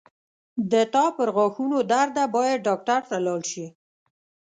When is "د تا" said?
0.71-1.05